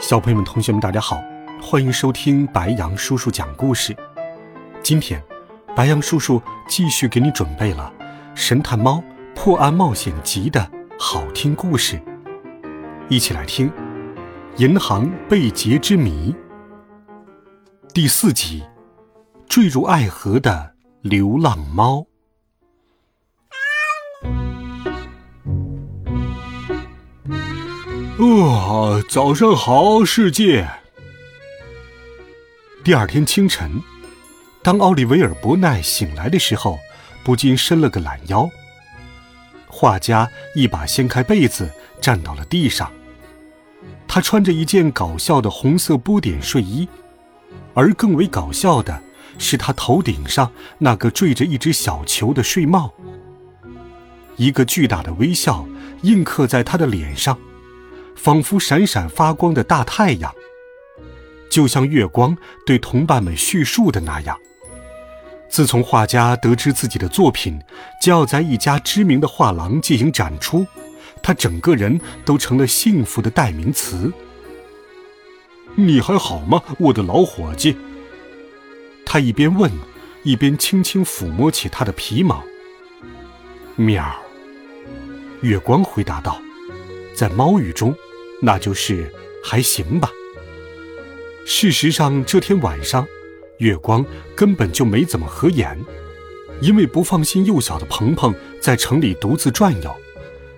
[0.00, 1.22] 小朋友们、同学们，大家好，
[1.60, 3.94] 欢迎收听白羊叔叔讲故事。
[4.82, 5.22] 今天，
[5.76, 7.92] 白羊叔叔继续给你准备了
[8.34, 9.04] 《神探猫
[9.34, 10.66] 破案冒险集》的
[10.98, 12.00] 好听故事，
[13.10, 13.68] 一起来听
[14.56, 16.34] 《银行被劫之谜》
[17.92, 18.64] 第四集：
[19.46, 22.06] 坠入爱河的流浪猫。
[28.22, 30.68] 哦，早上好，世界。
[32.84, 33.80] 第二天清晨，
[34.62, 36.78] 当奥利维尔·伯奈醒来的时候，
[37.24, 38.46] 不禁伸了个懒腰。
[39.66, 42.92] 画家一把掀开被子，站到了地上。
[44.06, 46.86] 他穿着一件搞笑的红色波点睡衣，
[47.72, 49.02] 而更为搞笑的
[49.38, 52.92] 是，他头顶上那个缀着一只小球的睡帽。
[54.36, 55.66] 一个巨大的微笑
[56.02, 57.38] 印刻在他的脸上。
[58.14, 60.34] 仿佛闪闪发光的大太阳，
[61.50, 64.38] 就像月光对同伴们叙述的那样。
[65.48, 67.60] 自从画家得知自己的作品
[68.00, 70.66] 就要在一家知名的画廊进行展出，
[71.22, 74.12] 他整个人都成了幸福的代名词。
[75.74, 77.76] 你还好吗，我的老伙计？
[79.04, 79.70] 他一边问，
[80.22, 82.44] 一边轻轻抚摸起他的皮毛。
[83.76, 84.04] 喵。
[85.42, 86.40] 月光回答道，
[87.20, 87.94] 在猫语中。
[88.42, 89.12] 那就是
[89.44, 90.10] 还行吧。
[91.46, 93.06] 事实上，这天晚上，
[93.58, 94.02] 月光
[94.34, 95.78] 根本就没怎么合眼，
[96.62, 99.94] 因为不放心幼小的鹏鹏在城里独自转悠，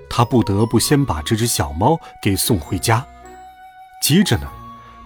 [0.09, 3.04] 他不得不先把这只小猫给送回家。
[4.00, 4.48] 接着呢，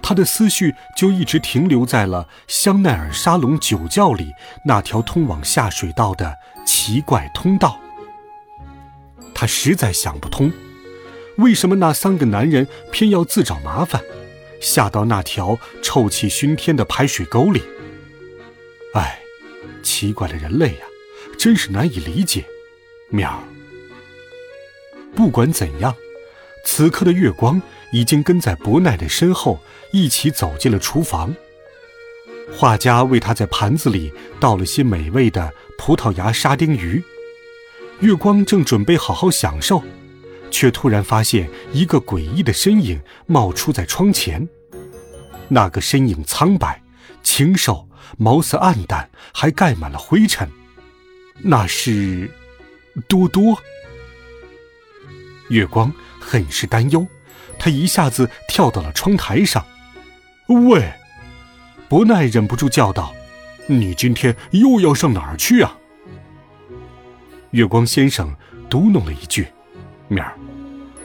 [0.02, 4.34] 他的思绪就一直停留在了香奈儿沙龙酒窖里
[4.66, 6.36] 那条通往下水道的
[6.66, 7.80] 奇怪通道。
[9.34, 10.52] 他实在想不通。
[11.36, 14.02] 为什么那三个男人偏要自找麻烦，
[14.60, 17.62] 下到那条臭气熏天的排水沟里？
[18.94, 19.20] 哎，
[19.82, 20.86] 奇怪的人类呀，
[21.38, 22.44] 真是难以理解。
[23.10, 23.42] 喵。
[25.14, 25.94] 不管怎样，
[26.64, 27.60] 此刻的月光
[27.92, 29.60] 已经跟在伯奈的身后
[29.92, 31.34] 一起走进了厨房。
[32.52, 37.02] 画家为他在盘子里倒了些美味的葡萄牙沙丁鱼，
[38.00, 39.82] 月光正准备好好享受。
[40.50, 44.48] 却突然发现一个诡异的身影冒出在窗前。
[45.48, 46.82] 那个身影苍白、
[47.22, 50.50] 清瘦，毛色暗淡，还盖满了灰尘。
[51.42, 52.30] 那是
[53.08, 53.56] 多多。
[55.48, 57.06] 月光很是担忧，
[57.58, 59.64] 他一下子跳到了窗台上。
[60.48, 60.92] 喂！
[61.88, 63.14] 伯奈忍不住叫道
[63.68, 65.78] ：“你今天又要上哪儿去啊？”
[67.52, 68.34] 月光先生
[68.68, 69.46] 嘟哝了一句。
[70.08, 70.34] 面儿，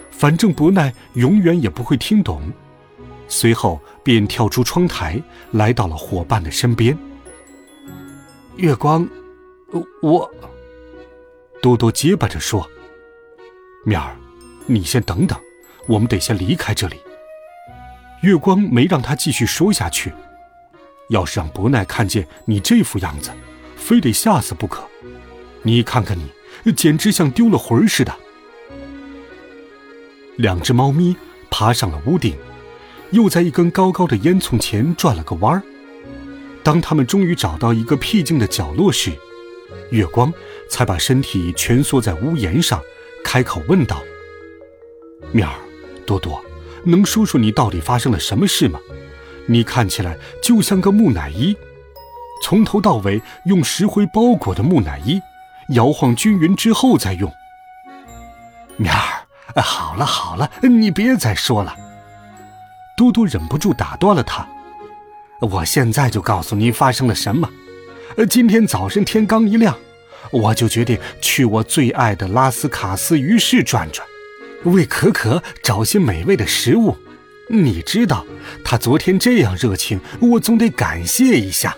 [0.09, 2.41] 反正伯奈永远也不会听懂。
[3.27, 6.97] 随后便跳出窗台，来到了伙伴的身边。
[8.57, 9.07] 月光，
[10.01, 10.29] 我……
[11.61, 12.69] 多多结巴着说
[13.85, 14.15] ：“面儿，
[14.65, 15.39] 你先等等，
[15.87, 16.97] 我们得先离开这里。”
[18.21, 20.11] 月光没让他继续说下去。
[21.09, 23.31] 要是让伯奈看见你这副样子，
[23.75, 24.83] 非得吓死不可。
[25.63, 28.13] 你看看你，简直像丢了魂似的。
[30.41, 31.15] 两只猫咪
[31.51, 32.35] 爬上了屋顶，
[33.11, 35.61] 又在一根高高的烟囱前转了个弯儿。
[36.63, 39.11] 当他们终于找到一个僻静的角落时，
[39.91, 40.33] 月光
[40.67, 42.81] 才把身体蜷缩在屋檐上，
[43.23, 44.01] 开口问道
[45.31, 45.53] ：“面儿，
[46.07, 46.43] 多多，
[46.83, 48.79] 能说说你到底发生了什么事吗？
[49.45, 51.55] 你看起来就像个木乃伊，
[52.43, 55.21] 从头到尾用石灰包裹的木乃伊，
[55.75, 57.31] 摇晃均匀之后再用。”
[58.77, 59.20] 面儿。
[59.55, 61.75] 好了好了，你别再说了。
[62.95, 64.47] 嘟嘟忍不住打断了他。
[65.41, 67.49] 我现在就告诉你发生了什么。
[68.29, 69.75] 今天早晨天刚一亮，
[70.31, 74.07] 我就决定去我最爱的拉斯卡斯鱼市转转，
[74.65, 76.95] 为可可找些美味的食物。
[77.49, 78.25] 你知道，
[78.63, 81.75] 他昨天这样热情，我总得感谢一下。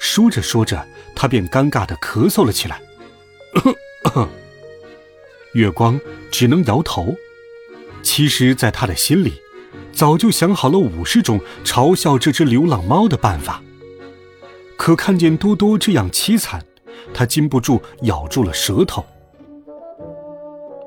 [0.00, 2.80] 说着说着，他便尴尬的咳嗽了起来。
[5.56, 5.98] 月光
[6.30, 7.14] 只能摇头。
[8.02, 9.32] 其实，在他的心里，
[9.90, 13.62] 早就想好了五十种嘲笑这只流浪猫的办法。
[14.76, 16.62] 可看见多多这样凄惨，
[17.14, 19.04] 他禁不住咬住了舌头。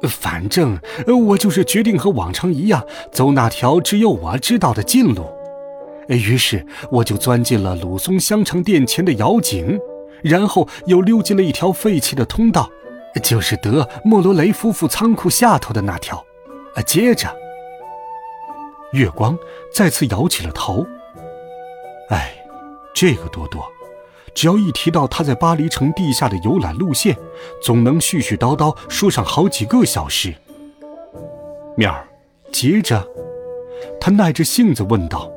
[0.08, 0.80] 反正
[1.28, 5.26] 我就是决定和往常一样，走那条只有我知道的近路。
[6.08, 9.78] 于是我就钻进了鲁松香肠店前的窑井，
[10.24, 12.70] 然后又溜进了一条废弃的通道，
[13.24, 16.24] 就是德莫罗雷夫妇仓库下头的那条。
[16.76, 17.28] 啊接着，
[18.92, 19.38] 月光
[19.74, 20.86] 再次摇起了头。
[22.10, 22.34] 哎，
[22.94, 23.64] 这个多多。
[24.36, 27.18] 只要一提到他在巴黎城地下的游览路线，
[27.62, 30.34] 总能絮絮叨叨说上好几个小时。
[31.76, 32.08] 面儿，
[32.52, 33.06] 接着，
[34.00, 35.30] 他耐着性子问道：“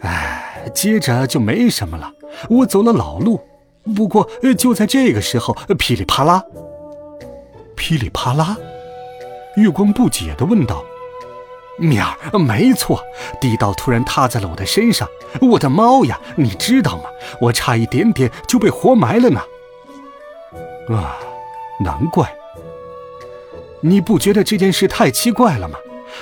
[0.00, 2.12] 哎，接着就没什么了。
[2.48, 3.40] 我走了老路，
[3.94, 6.44] 不过就在这个时候，噼里啪啦，
[7.76, 8.56] 噼里啪啦。”
[9.56, 10.84] 月光不解地问道。
[11.78, 13.00] 面儿，没错，
[13.40, 15.08] 地道突然塌在了我的身上。
[15.40, 17.04] 我的猫呀，你知道吗？
[17.40, 19.40] 我差一点点就被活埋了呢。
[20.88, 21.18] 啊，
[21.84, 22.34] 难怪。
[23.80, 25.78] 你不觉得这件事太奇怪了吗？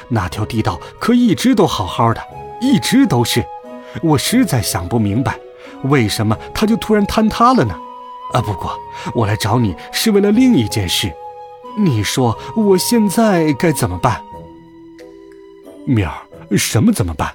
[0.09, 2.21] 那条地道可一直都好好的，
[2.61, 3.43] 一直都是。
[4.03, 5.39] 我实在想不明白，
[5.84, 7.75] 为什么它就突然坍塌了呢？
[8.32, 8.76] 啊，不过
[9.14, 11.12] 我来找你是为了另一件事。
[11.78, 14.20] 你说我现在该怎么办？
[15.84, 17.32] 面儿，什么怎么办？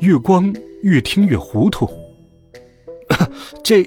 [0.00, 1.90] 月光越听越糊涂。
[3.64, 3.84] 这，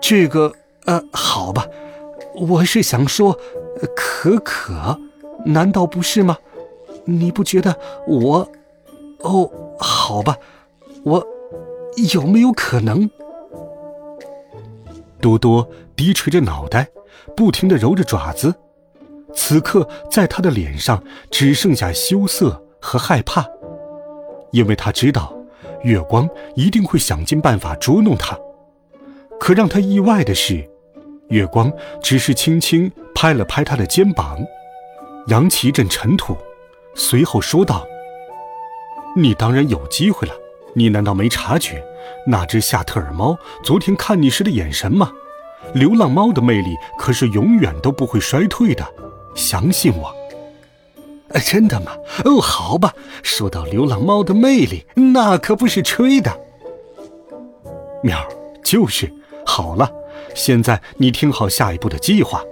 [0.00, 0.52] 这个，
[0.84, 1.66] 呃，好吧，
[2.34, 3.38] 我是想说，
[3.96, 4.98] 可可，
[5.46, 6.36] 难道不是吗？
[7.04, 8.46] 你不觉得我？
[9.20, 9.50] 哦，
[9.80, 10.36] 好吧，
[11.04, 11.26] 我
[12.14, 13.08] 有没有可能？
[15.20, 16.88] 多多低垂着脑袋，
[17.36, 18.54] 不停的揉着爪子，
[19.34, 22.64] 此刻在他的脸上只剩下羞涩。
[22.80, 23.44] 和害怕，
[24.52, 25.36] 因为他知道
[25.82, 28.38] 月光一定会想尽办法捉弄他。
[29.40, 30.64] 可让他意外的是，
[31.28, 34.38] 月光只是轻轻拍了拍他的肩膀，
[35.26, 36.36] 扬起一阵尘土，
[36.94, 37.84] 随后说道
[39.16, 40.34] ：“你当然有机会了。
[40.72, 41.84] 你难道没察觉
[42.26, 45.12] 那只夏特尔猫昨天看你时的眼神吗？
[45.74, 48.86] 流浪猫的魅力可是永远都不会衰退的，
[49.34, 50.14] 相信我。”
[51.44, 51.92] 真的吗？
[52.24, 52.94] 哦，好吧。
[53.22, 56.40] 说到流浪猫的魅力，那可不是吹的。
[58.02, 58.18] 喵，
[58.64, 59.12] 就是。
[59.44, 59.90] 好了，
[60.34, 62.42] 现在你听好下一步的计划。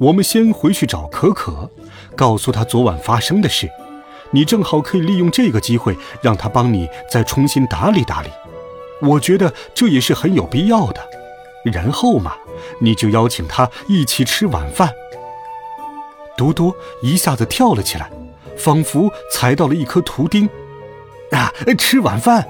[0.00, 1.70] 我们先回去找可可，
[2.16, 3.68] 告诉她昨晚发生的事。
[4.32, 8.30] 你正好可以利用这个机会，让她帮你再重新打理打理。
[9.00, 11.00] 我觉得这也是很有必要的。
[11.64, 12.34] 然后嘛，
[12.80, 14.92] 你就邀请他一起吃晚饭。
[16.36, 18.10] 多多一下子跳了起来，
[18.56, 20.48] 仿佛踩到了一颗图钉。
[21.32, 22.48] 啊，吃晚饭。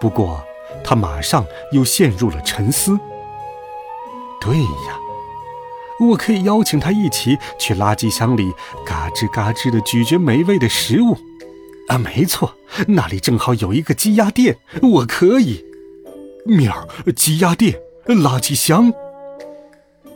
[0.00, 0.42] 不过
[0.84, 2.98] 他马上又陷入了沉思。
[4.40, 4.98] 对呀，
[6.08, 8.52] 我可以邀请他一起去垃圾箱里
[8.86, 11.16] 嘎吱嘎吱的咀嚼美味的食物。
[11.88, 12.54] 啊，没错，
[12.86, 15.64] 那里正好有一个鸡鸭店，我可以。
[16.44, 16.86] 喵，
[17.16, 18.92] 鸡鸭店，垃圾箱。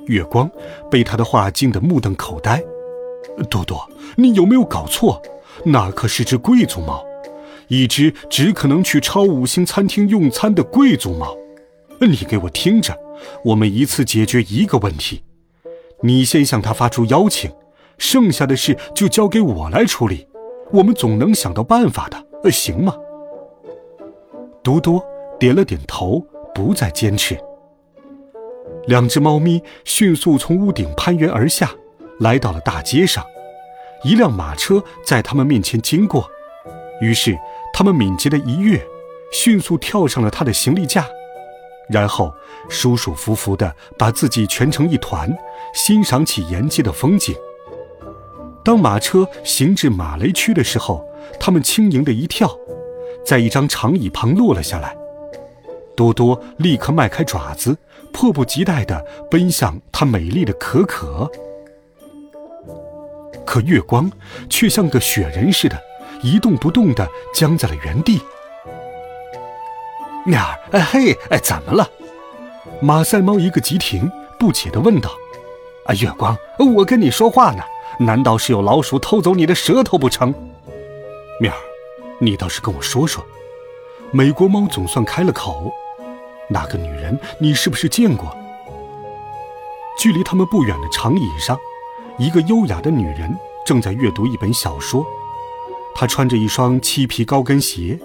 [0.06, 0.50] 月光
[0.90, 2.62] 被他的话惊得目瞪口呆。
[3.48, 5.22] 多多，你有没有搞错？
[5.64, 7.04] 那可是只贵族猫，
[7.68, 11.36] 一只只可能去超五星餐厅用餐的贵族猫。
[12.00, 12.98] 你给我听着，
[13.44, 15.22] 我们一次解决一个问题。
[16.02, 17.50] 你先向他发出邀请，
[17.96, 20.26] 剩下的事就交给我来处理。
[20.72, 22.96] 我们总能想到办法的，行吗？
[24.62, 25.04] 多多
[25.38, 26.24] 点了点头，
[26.54, 27.38] 不再坚持。
[28.86, 31.70] 两只猫咪迅速从屋顶攀援而下，
[32.20, 33.22] 来到了大街上。
[34.02, 36.26] 一辆马车在他们面前经过，
[37.00, 37.38] 于是
[37.74, 38.82] 他们敏捷的一跃，
[39.30, 41.06] 迅速跳上了他的行李架，
[41.88, 42.32] 然后
[42.68, 45.30] 舒舒服服地把自己蜷成一团，
[45.74, 47.36] 欣赏起沿街的风景。
[48.64, 51.04] 当马车行至马雷区的时候，
[51.38, 52.50] 他们轻盈的一跳，
[53.24, 54.96] 在一张长椅旁落了下来。
[55.96, 57.76] 多多立刻迈开爪子。
[58.14, 61.26] 迫不及待地奔向她美丽的可可，
[63.46, 64.12] 可月光
[64.50, 65.80] 却像个雪人似的，
[66.22, 68.20] 一动不动地僵在了原地。
[70.26, 71.88] 鸟儿，哎嘿，哎，怎么了？
[72.82, 75.10] 马赛猫一个急停，不解地问道
[75.88, 76.36] ：“啊，月光，
[76.76, 77.62] 我跟你说话呢，
[78.04, 80.34] 难道是有老鼠偷走你的舌头不成？”
[81.40, 81.58] 面儿，
[82.20, 83.24] 你倒是跟我说说，
[84.10, 85.72] 美国猫总算开了口。
[86.48, 88.36] 那个女人，你是不是见过？
[89.98, 91.58] 距离他们不远的长椅上，
[92.18, 95.06] 一个优雅的女人正在阅读一本小说。
[95.94, 97.98] 她穿着一双漆皮高跟鞋，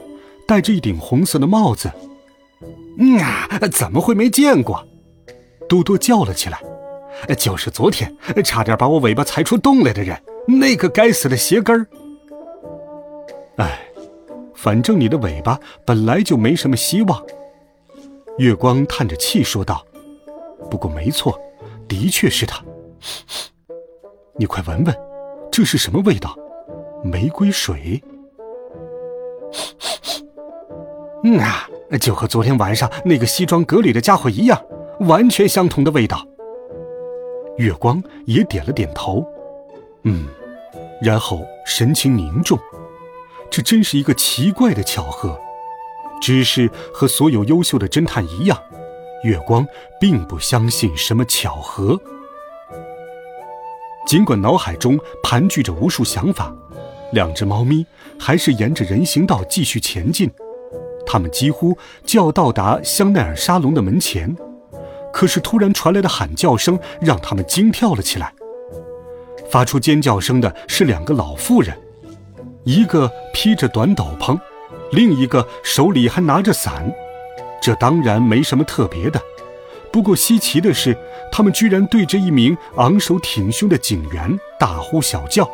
[0.45, 1.91] 戴着一顶红色的帽子。
[2.97, 4.85] 嗯啊，怎么会没见过？
[5.67, 6.61] 多多叫了起来
[7.37, 11.87] ：“就是昨天差点把我尾巴踩出洞来的人，那个该死的鞋跟儿。”
[13.57, 13.79] 哎，
[14.53, 17.21] 反正你的尾巴本来就没什么希望。
[18.37, 19.83] 月光叹着气说道
[20.69, 21.39] ：“不过没错，
[21.87, 22.63] 的确是他。
[24.35, 24.95] 你快闻闻，
[25.51, 26.37] 这是什么味道？
[27.03, 27.99] 玫瑰水。
[31.23, 31.67] 嗯啊，
[31.99, 34.63] 就和昨天晚上那个西装革履的家伙一样，
[34.99, 36.23] 完全相同的味道。”
[37.57, 39.25] 月光也点了点头，
[40.03, 40.27] 嗯，
[41.01, 42.57] 然后神情凝重。
[43.49, 45.39] 这真是一个奇怪的巧合。
[46.19, 48.59] 只是和所有优秀的侦探一样，
[49.23, 49.65] 月光
[49.99, 51.99] 并不相信什么巧合。
[54.07, 56.51] 尽管脑海中盘踞着无数想法，
[57.11, 57.85] 两只猫咪
[58.19, 60.31] 还是沿着人行道继续前进。
[61.05, 64.35] 它们几乎就要到达香奈儿沙龙的门前，
[65.17, 68.31] 可是突然传来的喊叫声让他们惊跳了起来。
[69.49, 71.75] 发出尖叫声的是两个老妇人，
[72.63, 74.39] 一个披着短斗篷。
[74.91, 76.93] 另一个手里还拿着伞，
[77.59, 79.19] 这当然没什么特别的。
[79.91, 80.95] 不过稀奇的是，
[81.31, 85.49] 他们居然对着一名昂首挺胸的警员大呼小叫。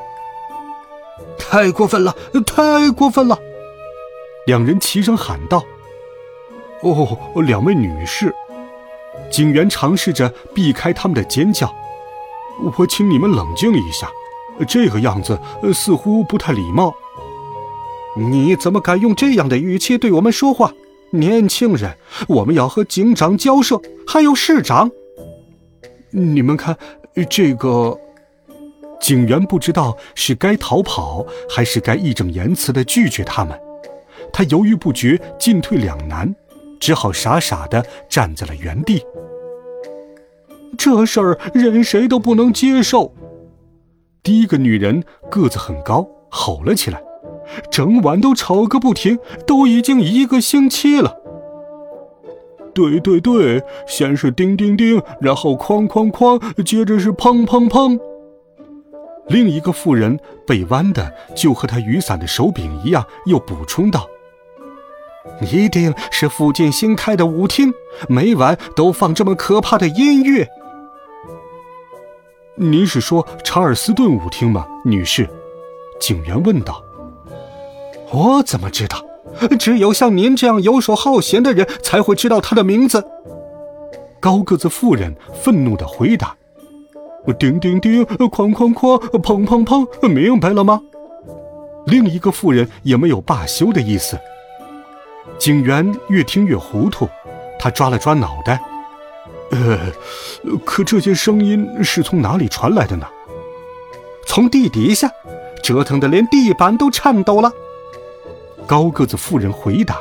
[1.39, 2.13] 太过分了，
[2.45, 3.39] 太过分了！
[4.45, 5.63] 两人齐声喊道
[6.83, 8.35] ：“哦，两位女士！”
[9.31, 11.73] 警员尝试着避开他们的尖叫。
[12.77, 14.07] 我请你们冷静一下，
[14.67, 15.39] 这个样子
[15.73, 16.93] 似乎不太礼貌。
[18.15, 20.71] 你怎么敢用这样的语气对我们说话？
[21.09, 24.89] 年轻人，我们要和警长交涉，还有市长。
[26.11, 26.77] 你们看，
[27.29, 27.99] 这个
[28.99, 33.59] 警员不知道是该逃跑还是该义正言辞的拒绝他们，
[34.31, 36.35] 他犹豫不决，进退两难，
[36.83, 39.01] 只好傻傻的站在了原地。
[40.77, 43.13] 这事儿任谁都不能接受。
[44.21, 47.01] 第一个女人个子很高，吼了起来。
[47.71, 51.15] 整晚都吵个不停，都已经一个星期了。
[52.73, 57.97] 对对对，先是叮叮叮，然后哐哐哐，接着是砰砰砰。
[59.27, 64.05] 另一个妇人被弯的就和他雨伞的手柄一样，又补充道
[65.51, 67.73] ：“一定是附近新开的舞厅，
[68.07, 70.47] 每晚都放这么可怕的音乐。”
[72.55, 75.27] 您是说查尔斯顿舞厅吗，女士？
[75.99, 76.83] 警员问道。
[78.11, 79.03] 我怎么知道？
[79.57, 83.03] 只有像您这样游手好闲的人才会知道他的名字。
[84.19, 86.35] 高个子妇人愤怒地回答
[87.39, 90.81] ：“叮叮叮，哐哐哐，砰砰砰，明白了吗？”
[91.87, 94.17] 另一个妇人也没有罢休的意思。
[95.37, 97.09] 警员越听越糊涂，
[97.59, 98.61] 他抓了抓脑袋
[99.51, 99.91] ：“呃，
[100.65, 103.07] 可这些声音是从哪里传来的呢
[104.25, 105.11] ？”“从地底下，
[105.61, 107.51] 折腾的连地板都颤抖了。”
[108.65, 109.97] 高个子妇人回答：“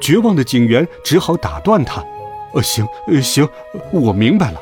[0.00, 2.02] 绝望的警员只好打断他。
[2.54, 3.48] 呃，行，呃，行，
[3.92, 4.60] 我明白了。”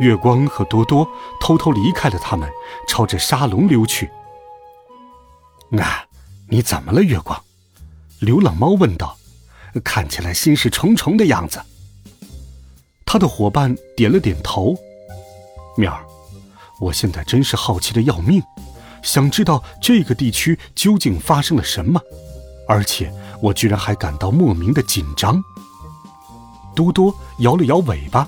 [0.00, 1.06] 月光和多多
[1.40, 2.48] 偷偷离开了他们，
[2.88, 4.10] 朝着沙龙溜去。
[5.68, 5.84] 那，
[6.48, 7.42] 你怎么了，月光？
[8.20, 9.16] 流浪猫问道，
[9.82, 11.60] 看起来心事重重的样子。
[13.04, 14.74] 他的伙伴点了点头。
[15.76, 16.04] 喵儿，
[16.80, 18.42] 我现在真是好奇的要命。
[19.02, 22.00] 想知道这个地区究竟发生了什么，
[22.66, 25.42] 而且我居然还感到莫名的紧张。
[26.74, 28.20] 多多摇了摇尾巴，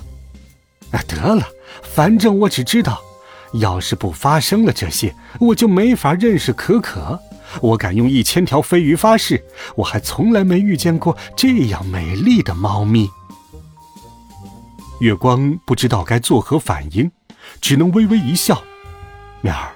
[0.91, 1.47] 啊，得了，
[1.81, 3.01] 反正我只知道，
[3.53, 7.19] 要是不发生了这些，我就没法认识可可。
[7.61, 9.43] 我敢用一千条飞鱼发誓，
[9.75, 13.09] 我还从来没遇见过这样美丽的猫咪。
[14.99, 17.11] 月光不知道该作何反应，
[17.61, 18.63] 只能微微一笑，
[19.41, 19.71] 面儿。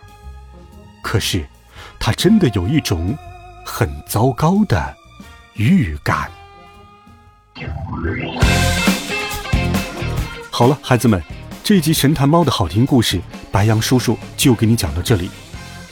[1.03, 1.45] 可是，
[1.99, 3.15] 他真的有一种
[3.65, 4.95] 很糟糕的
[5.53, 6.31] 预感。
[10.49, 11.21] 好了，孩子们，
[11.63, 13.21] 这集神探猫的好听故事，
[13.51, 15.29] 白羊叔叔就给你讲到这里。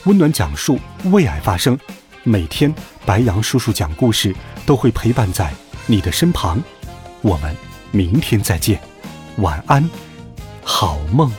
[0.04, 0.78] 温暖讲述，
[1.10, 1.78] 为爱发声，
[2.22, 5.52] 每天白羊叔叔讲故事都会陪伴在
[5.86, 6.62] 你的身旁。
[7.20, 7.54] 我们
[7.90, 8.80] 明天再见，
[9.36, 9.88] 晚安，
[10.64, 11.30] 好梦。